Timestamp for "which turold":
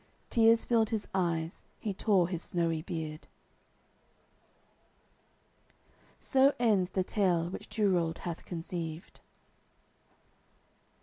7.51-8.17